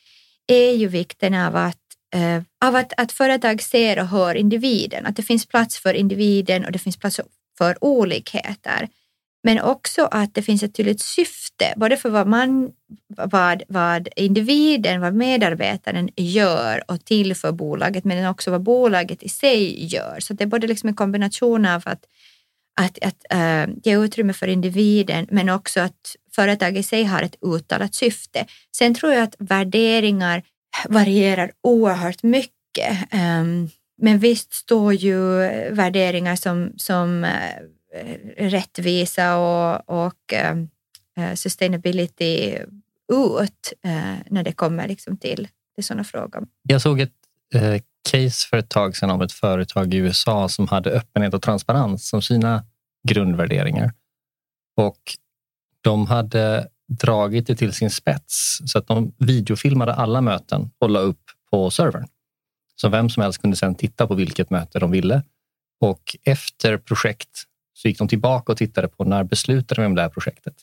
[0.47, 5.17] är ju vikten av att eh, av att, att företag ser och hör individen, att
[5.17, 7.21] det finns plats för individen och det finns plats
[7.59, 8.89] för olikheter.
[9.43, 12.73] Men också att det finns ett tydligt syfte, både för vad, man,
[13.09, 19.29] vad, vad individen, vad medarbetaren gör och till för bolaget, men också vad bolaget i
[19.29, 20.17] sig gör.
[20.21, 22.05] Så det är både liksom en kombination av att,
[22.81, 27.37] att, att äh, ge utrymme för individen, men också att företaget i sig har ett
[27.43, 28.47] uttalat syfte.
[28.77, 30.43] Sen tror jag att värderingar
[30.89, 32.99] varierar oerhört mycket.
[33.11, 33.69] Ehm,
[34.03, 35.19] men visst står ju
[35.71, 37.63] värderingar som, som eh,
[38.37, 40.69] rättvisa och, och ehm,
[41.17, 42.59] eh, sustainability
[43.13, 46.47] ut eh, när det kommer liksom till, till sådana frågor.
[46.63, 47.13] Jag såg ett
[48.11, 52.09] case för ett tag sedan om ett företag i USA som hade öppenhet och transparens
[52.09, 52.65] som sina
[53.09, 53.93] grundvärderingar.
[54.77, 54.99] Och
[55.81, 60.99] de hade dragit det till sin spets så att de videofilmade alla möten och la
[60.99, 62.07] upp på servern.
[62.77, 65.23] Så vem som helst kunde sedan titta på vilket möte de ville.
[65.81, 70.03] Och efter projekt så gick de tillbaka och tittade på när beslutade vi om det
[70.03, 70.55] här projektet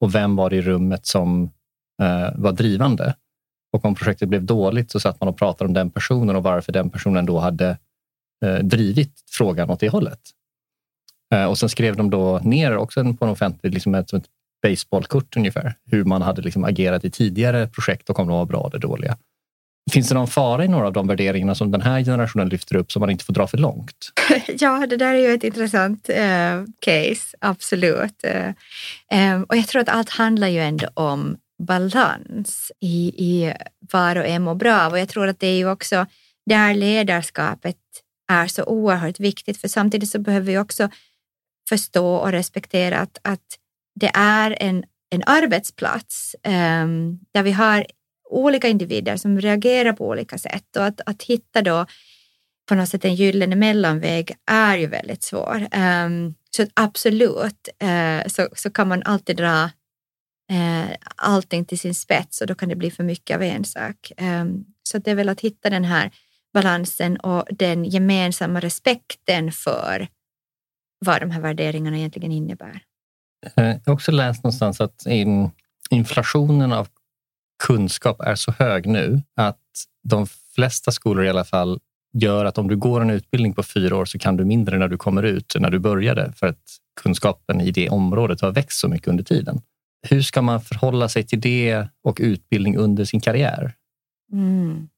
[0.00, 1.42] och vem var det i rummet som
[2.02, 3.14] eh, var drivande.
[3.72, 6.72] Och om projektet blev dåligt så satt man och pratade om den personen och varför
[6.72, 7.78] den personen då hade
[8.44, 10.20] eh, drivit frågan åt det hållet.
[11.34, 14.28] Eh, och sen skrev de då ner också på en offentlig, liksom ett, ett
[14.62, 18.68] baseballkort ungefär, hur man hade liksom agerat i tidigare projekt och om de var bra
[18.68, 19.16] eller dåliga.
[19.92, 22.92] Finns det någon fara i några av de värderingarna som den här generationen lyfter upp
[22.92, 24.12] som man inte får dra för långt?
[24.58, 28.24] Ja, det där är ju ett intressant uh, case, absolut.
[28.24, 31.36] Uh, um, och jag tror att allt handlar ju ändå om
[31.68, 33.52] balans i, i
[33.92, 36.06] var och en mår bra och jag tror att det är ju också
[36.46, 37.76] där ledarskapet
[38.32, 40.88] är så oerhört viktigt för samtidigt så behöver vi också
[41.68, 43.58] förstå och respektera att, att
[44.00, 47.86] det är en, en arbetsplats um, där vi har
[48.30, 51.86] olika individer som reagerar på olika sätt och att, att hitta då
[52.68, 55.68] på något sätt en gyllene mellanväg är ju väldigt svår.
[55.76, 59.64] Um, så absolut uh, så, så kan man alltid dra
[60.52, 64.12] uh, allting till sin spets och då kan det bli för mycket av en sak.
[64.20, 66.10] Um, så det är väl att hitta den här
[66.52, 70.08] balansen och den gemensamma respekten för
[70.98, 72.82] vad de här värderingarna egentligen innebär.
[73.46, 75.50] Eh, jag har också läst någonstans att in,
[75.90, 76.88] inflationen av
[77.64, 79.58] kunskap är så hög nu att
[80.08, 81.80] de flesta skolor i alla fall
[82.12, 84.88] gör att om du går en utbildning på fyra år så kan du mindre när
[84.88, 86.62] du kommer ut än när du började för att
[87.02, 89.60] kunskapen i det området har växt så mycket under tiden.
[90.08, 93.74] Hur ska man förhålla sig till det och utbildning under sin karriär?
[94.32, 94.88] Mm.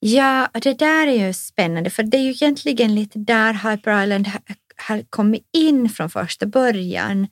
[0.00, 4.28] Ja, det där är ju spännande för det är ju egentligen lite där Hyper Island
[4.76, 7.26] har kommit in från första början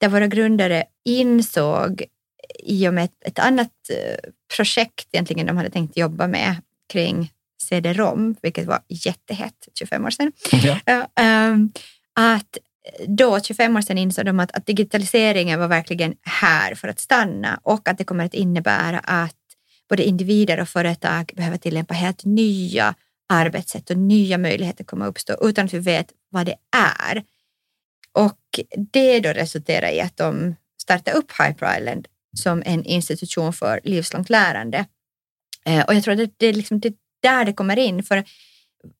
[0.00, 2.04] där våra grundare insåg
[2.58, 6.56] i och med ett, ett annat eh, projekt egentligen de hade tänkt jobba med
[6.92, 10.32] kring CD-ROM, vilket var jättehett 25 år sedan.
[10.86, 11.08] Ja.
[11.20, 11.72] Um,
[12.14, 12.58] att
[13.06, 17.60] då, 25 år sedan, insåg de att, att digitaliseringen var verkligen här för att stanna
[17.62, 19.36] och att det kommer att innebära att
[19.88, 22.94] både individer och företag behöver tillämpa helt nya
[23.28, 27.22] arbetssätt och nya möjligheter kommer att uppstå utan att vi vet vad det är.
[28.18, 28.60] Och
[28.92, 34.30] det då resulterar i att de startar upp Hyper Island som en institution för livslångt
[34.30, 34.86] lärande.
[35.64, 38.02] Eh, och jag tror att det är liksom det där det kommer in.
[38.02, 38.24] För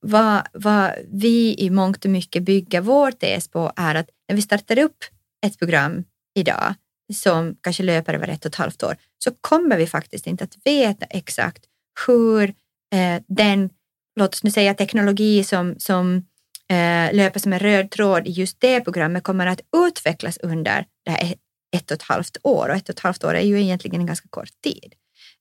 [0.00, 4.42] vad, vad vi i mångt och mycket bygger vår tes på är att när vi
[4.42, 5.04] startar upp
[5.46, 6.74] ett program idag
[7.12, 10.56] som kanske löper över ett och ett halvt år så kommer vi faktiskt inte att
[10.64, 11.64] veta exakt
[12.06, 12.54] hur
[12.94, 13.70] eh, den,
[14.16, 16.22] låt oss nu säga teknologi som, som eh,
[16.70, 21.10] Eh, löper som en röd tråd i just det programmet kommer att utvecklas under det
[21.10, 21.34] här
[21.76, 24.06] ett och ett halvt år och ett och ett halvt år är ju egentligen en
[24.06, 24.94] ganska kort tid.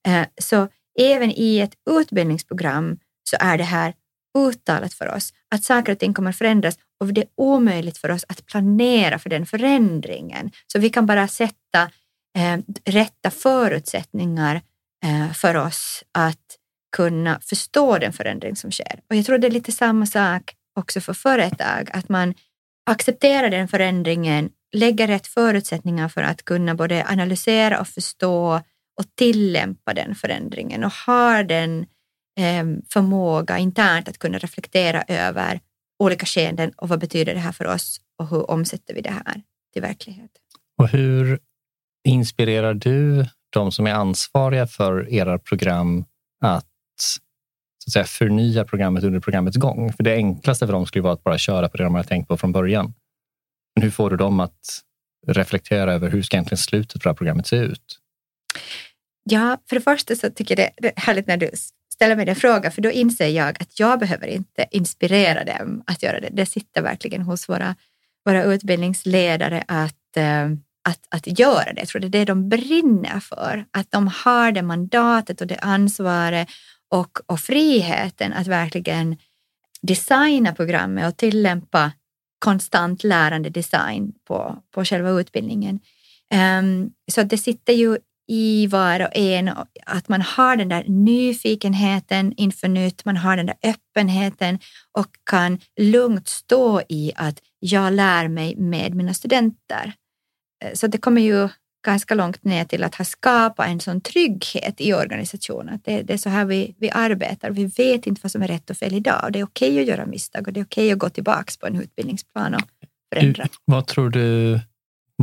[0.08, 0.68] Eh, så
[1.00, 2.98] även i ett utbildningsprogram
[3.30, 3.94] så är det här
[4.38, 8.26] uttalat för oss att saker och ting kommer förändras och det är omöjligt för oss
[8.30, 10.52] att planera för den förändringen.
[10.68, 11.82] Så vi kan bara sätta
[12.38, 14.62] eh, rätta förutsättningar
[15.06, 16.58] eh, för oss att
[16.96, 19.00] kunna förstå den förändring som sker.
[19.10, 22.34] Och jag tror det är lite samma sak också för företag, att man
[22.90, 28.62] accepterar den förändringen, lägger rätt förutsättningar för att kunna både analysera och förstå
[29.00, 31.80] och tillämpa den förändringen och har den
[32.40, 35.60] eh, förmåga internt att kunna reflektera över
[36.00, 39.42] olika skeenden och vad betyder det här för oss och hur omsätter vi det här
[39.74, 40.32] till verklighet.
[40.78, 41.40] Och hur
[42.08, 46.06] inspirerar du de som är ansvariga för era program
[46.42, 46.66] att
[47.84, 49.94] så att säga, förnya programmet under programmets gång.
[49.94, 52.28] För det enklaste för dem skulle vara att bara köra på det de har tänkt
[52.28, 52.94] på från början.
[53.76, 54.82] Men hur får du dem att
[55.28, 58.00] reflektera över hur ska egentligen slutet på det här programmet se ut?
[59.24, 61.50] Ja, för det första så tycker jag det är härligt när du
[61.94, 66.04] ställer mig den frågan, för då inser jag att jag behöver inte inspirera dem att
[66.04, 66.30] göra det.
[66.32, 67.76] Det sitter verkligen hos våra,
[68.26, 70.46] våra utbildningsledare att, eh,
[70.90, 71.82] att, att göra det.
[71.82, 75.58] Jag tror det är det de brinner för, att de har det mandatet och det
[75.58, 76.48] ansvaret
[76.94, 79.18] och, och friheten att verkligen
[79.82, 81.92] designa programmet och tillämpa
[82.40, 85.80] konstant lärande design på, på själva utbildningen.
[86.60, 89.52] Um, så det sitter ju i var och en,
[89.86, 94.60] att man har den där nyfikenheten inför nytt, man har den där öppenheten
[94.92, 99.94] och kan lugnt stå i att jag lär mig med mina studenter.
[100.64, 101.50] Eh, så det kommer ju
[101.84, 105.80] ganska långt ner till att ha skapat en sån trygghet i organisationen.
[105.84, 107.52] Det, det, är så här vi, vi arbetar.
[107.52, 109.30] Vi vet inte vad som är rätt och fel idag.
[109.34, 111.52] Det är okej okay att göra misstag och det är okej okay att gå tillbaka
[111.60, 112.62] på en utbildningsplan och
[113.14, 113.48] förändra.
[113.66, 114.60] Vad tror du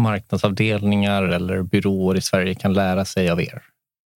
[0.00, 3.62] marknadsavdelningar eller byråer i Sverige kan lära sig av er?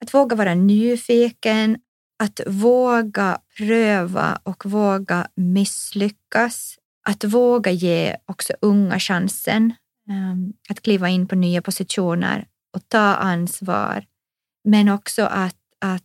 [0.04, 1.78] Att våga vara nyfiken,
[2.22, 6.78] att våga pröva och våga misslyckas.
[7.08, 9.72] Att våga ge också unga chansen
[10.10, 14.04] Ehm, att kliva in på nya positioner och ta ansvar.
[14.64, 16.02] Men också att, att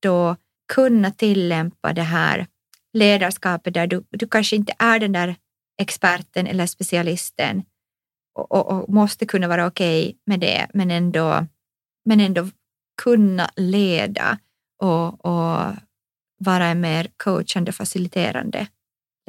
[0.00, 0.36] då
[0.72, 2.46] kunna tillämpa det här
[2.92, 5.36] ledarskapet där du, du kanske inte är den där
[5.80, 7.62] experten eller specialisten
[8.34, 11.46] och, och, och måste kunna vara okej okay med det, men ändå,
[12.04, 12.48] men ändå
[13.02, 14.38] kunna leda
[14.82, 15.72] och, och
[16.38, 18.66] vara en mer coachande, faciliterande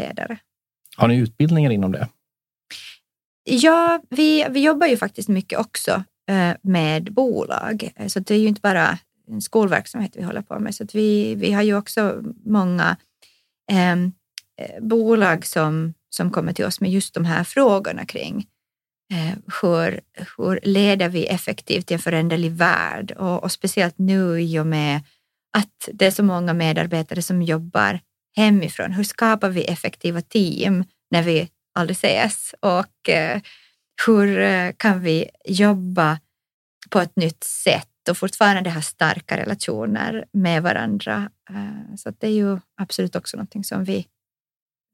[0.02, 0.38] ledare.
[0.98, 2.10] Har ni utbildningar inom det?
[3.44, 8.40] Ja, vi, vi jobbar ju faktiskt mycket också eh, med bolag, eh, så det är
[8.40, 11.78] ju inte bara en skolverksamhet vi håller på med, så att vi, vi har ju
[11.78, 12.98] också många
[13.72, 14.12] ehm,
[14.62, 18.48] eh, bolag som, som kommer till oss med just de här frågorna kring
[19.14, 20.02] eh, hur,
[20.38, 23.12] hur leder vi effektivt i en föränderlig värld?
[23.12, 25.02] Och, och speciellt nu i och med
[25.58, 28.00] att det är så många medarbetare som jobbar
[28.36, 28.92] hemifrån.
[28.92, 33.42] Hur skapar vi effektiva team när vi aldrig ses och eh,
[34.08, 36.20] hur eh, kan vi jobba
[36.90, 41.30] på ett nytt sätt och fortfarande ha starka relationer med varandra.
[41.50, 44.08] Eh, så det är ju absolut också någonting som vi,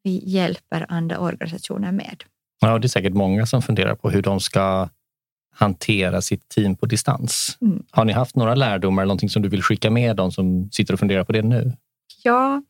[0.03, 2.23] vi hjälper andra organisationer med.
[2.59, 4.89] Ja, det är säkert många som funderar på hur de ska
[5.55, 7.57] hantera sitt team på distans.
[7.61, 7.83] Mm.
[7.91, 10.93] Har ni haft några lärdomar eller någonting som du vill skicka med dem som sitter
[10.93, 11.73] och funderar på det nu?
[12.23, 12.61] Ja,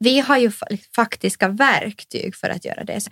[0.00, 0.50] vi har ju
[0.94, 3.06] faktiska verktyg för att göra det.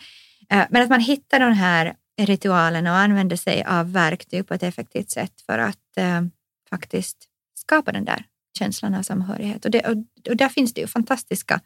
[0.51, 4.63] Eh, men att man hittar de här ritualerna och använder sig av verktyg på ett
[4.63, 6.23] effektivt sätt för att eh,
[6.71, 7.17] faktiskt
[7.55, 8.25] skapa den där
[8.59, 9.65] känslan av samhörighet.
[9.65, 9.97] Och, det, och,
[10.31, 11.61] och, där finns det ju fantastiska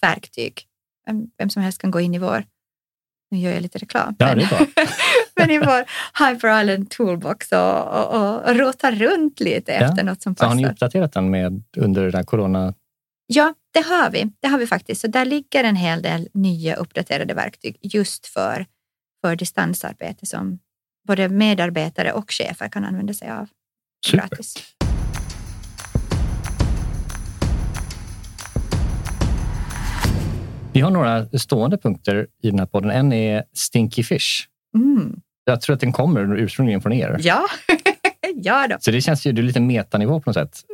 [0.00, 0.66] verktyg.
[1.38, 2.44] Vem, som helst kan gå in i vår,
[3.30, 4.46] nu gör jag lite reklam, ja, men,
[5.36, 5.84] men i vår
[6.24, 9.78] Hyper Island Toolbox och, och, och rota runt lite ja.
[9.78, 10.46] efter något som passar.
[10.46, 12.74] Så har ni uppdaterat den med under den här corona
[13.26, 14.32] Ja, det har vi.
[14.40, 15.00] Det har vi faktiskt.
[15.00, 18.66] Så där ligger en hel del nya uppdaterade verktyg just för,
[19.20, 20.58] för distansarbete som
[21.06, 23.48] både medarbetare och chefer kan använda sig av
[24.06, 24.18] Super.
[24.18, 24.74] gratis.
[30.72, 32.90] Vi har några stående punkter i den här podden.
[32.90, 34.46] En är Stinky Fish.
[34.74, 35.20] Mm.
[35.44, 37.16] Jag tror att den kommer ursprungligen från er.
[37.20, 37.46] Ja,
[38.34, 38.76] ja då.
[38.80, 40.64] Så det känns ju, det är lite metanivå på något sätt.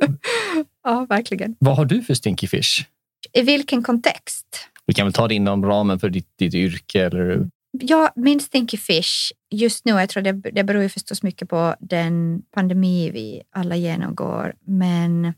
[0.89, 1.57] Ja, verkligen.
[1.61, 2.85] Vad har du för Stinky Fish?
[3.33, 4.47] I vilken kontext?
[4.87, 7.05] Vi kan väl ta det inom ramen för ditt, ditt yrke?
[7.05, 7.51] Eller?
[7.73, 11.75] Ja, min Stinky Fish just nu, jag tror det, det beror ju förstås mycket på
[11.81, 15.35] den pandemi vi alla genomgår, men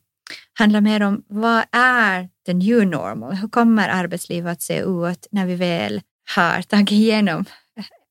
[0.59, 3.35] handlar mer om vad är the new normal?
[3.35, 6.01] Hur kommer arbetslivet att se ut när vi väl
[6.37, 7.45] har tagit igenom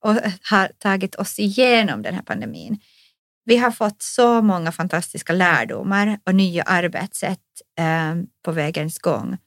[0.04, 0.16] och
[0.50, 2.80] har tagit oss igenom den här pandemin?
[3.46, 7.40] Vi har fått så många fantastiska lärdomar och nya arbetssätt
[7.80, 9.38] eh, på vägens gång.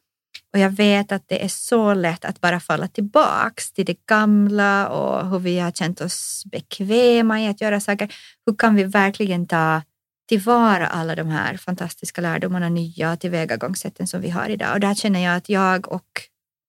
[0.52, 4.88] Och jag vet att det är så lätt att bara falla tillbaks till det gamla
[4.88, 8.14] och hur vi har känt oss bekväma i att göra saker.
[8.46, 9.82] Hur kan vi verkligen ta
[10.28, 14.74] tillvara alla de här fantastiska lärdomarna, nya tillvägagångssätten som vi har idag?
[14.74, 16.20] Och där känner jag att jag och,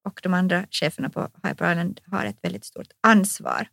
[0.07, 3.67] och de andra cheferna på Hyper Island har ett väldigt stort ansvar.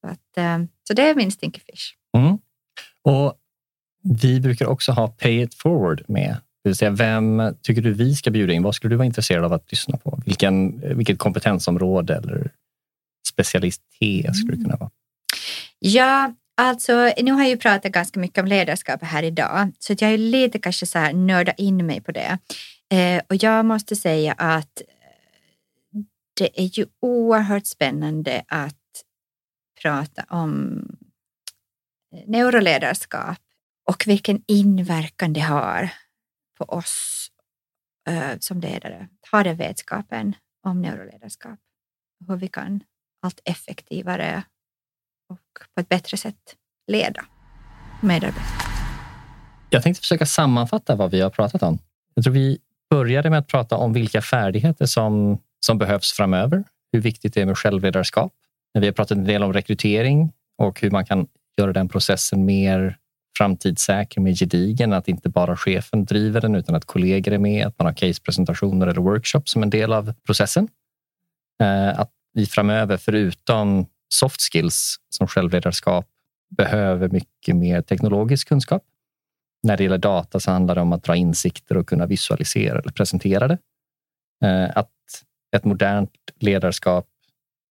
[0.00, 1.94] Så, att, eh, så det är min Stinky Fish.
[2.16, 2.38] Mm.
[3.08, 3.34] Och
[4.20, 6.36] vi brukar också ha Pay it forward med.
[6.62, 8.62] Det vill säga, vem tycker du vi ska bjuda in?
[8.62, 10.22] Vad skulle du vara intresserad av att lyssna på?
[10.26, 12.50] Vilken, vilket kompetensområde eller
[13.28, 14.90] specialitet skulle det kunna vara?
[15.78, 20.12] Ja, alltså nu har jag ju pratat ganska mycket om ledarskap här idag, så jag
[20.12, 22.38] är lite kanske så här nörda in mig på det.
[22.90, 26.00] Eh, och jag måste säga att eh,
[26.38, 28.74] det är ju oerhört spännande att
[29.82, 30.82] prata om
[32.26, 33.38] neuroledarskap
[33.90, 35.90] och vilken inverkan det har
[36.58, 37.28] på oss
[38.08, 39.08] eh, som ledare.
[39.32, 41.58] Ha den vetskapen om neuroledarskap.
[42.28, 42.80] Hur vi kan
[43.22, 44.42] allt effektivare
[45.28, 46.56] och på ett bättre sätt
[46.86, 47.24] leda
[48.02, 48.44] medarbetare.
[49.70, 51.78] Jag tänkte försöka sammanfatta vad vi har pratat om.
[52.14, 52.58] Jag tror vi
[52.90, 56.64] började med att prata om vilka färdigheter som, som behövs framöver.
[56.92, 58.32] Hur viktigt det är med självledarskap.
[58.72, 61.26] Vi har pratat en del om rekrytering och hur man kan
[61.58, 62.98] göra den processen mer
[63.38, 64.92] framtidssäker, mer gedigen.
[64.92, 68.86] Att inte bara chefen driver den utan att kollegor är med, att man har casepresentationer
[68.86, 70.68] eller workshops som en del av processen.
[71.62, 76.06] Eh, att vi framöver, förutom soft skills som självledarskap,
[76.56, 78.82] behöver mycket mer teknologisk kunskap.
[79.62, 82.92] När det gäller data så handlar det om att dra insikter och kunna visualisera eller
[82.92, 83.58] presentera det.
[84.44, 84.90] Eh, att
[85.56, 87.06] ett modernt ledarskap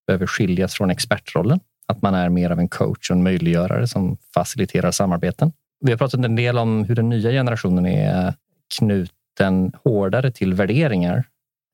[0.08, 1.60] behöver skiljas från expertrollen.
[1.88, 5.54] Att man är mer av en coach och en möjliggörare som faciliterar samarbeten.
[5.80, 8.34] Vi har pratat en del om hur den nya generationen är
[8.78, 11.24] knuten hårdare till värderingar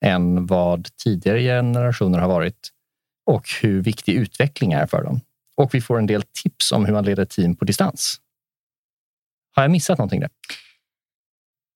[0.06, 2.70] än vad tidigare generationer har varit
[3.26, 5.22] och hur viktig utveckling är för dem.
[5.56, 8.22] Och vi får en del tips om hur man leder team på distans.
[9.56, 10.30] Har jag missat någonting där?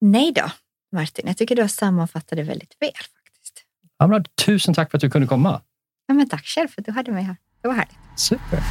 [0.02, 0.52] Nej då,
[0.92, 1.28] Martin.
[1.28, 2.92] Jag tycker du har sammanfattat det väldigt väl.
[2.94, 3.66] faktiskt.
[3.98, 5.62] Ja, tusen tack för att du kunde komma.
[6.08, 7.36] Ja, men tack själv för att du hade mig här.
[7.68, 7.98] Var härligt.
[8.16, 8.64] Super.